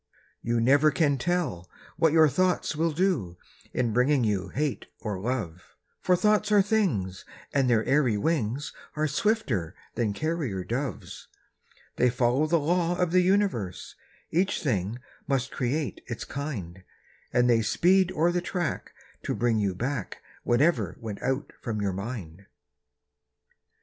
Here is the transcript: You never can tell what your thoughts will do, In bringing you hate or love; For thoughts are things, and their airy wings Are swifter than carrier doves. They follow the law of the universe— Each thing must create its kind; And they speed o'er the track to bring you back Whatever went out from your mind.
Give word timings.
You 0.41 0.59
never 0.59 0.89
can 0.89 1.19
tell 1.19 1.69
what 1.95 2.11
your 2.11 2.27
thoughts 2.27 2.75
will 2.75 2.91
do, 2.91 3.37
In 3.71 3.93
bringing 3.93 4.23
you 4.23 4.47
hate 4.47 4.87
or 4.99 5.19
love; 5.19 5.75
For 6.01 6.15
thoughts 6.15 6.51
are 6.51 6.63
things, 6.63 7.23
and 7.53 7.69
their 7.69 7.85
airy 7.85 8.17
wings 8.17 8.73
Are 8.95 9.07
swifter 9.07 9.75
than 9.93 10.13
carrier 10.13 10.63
doves. 10.63 11.27
They 11.97 12.09
follow 12.09 12.47
the 12.47 12.57
law 12.57 12.97
of 12.97 13.11
the 13.11 13.21
universe— 13.21 13.93
Each 14.31 14.63
thing 14.63 14.97
must 15.27 15.51
create 15.51 16.01
its 16.07 16.25
kind; 16.25 16.81
And 17.31 17.47
they 17.47 17.61
speed 17.61 18.11
o'er 18.13 18.31
the 18.31 18.41
track 18.41 18.93
to 19.21 19.35
bring 19.35 19.59
you 19.59 19.75
back 19.75 20.23
Whatever 20.43 20.97
went 20.99 21.21
out 21.21 21.53
from 21.61 21.79
your 21.79 21.93
mind. 21.93 22.47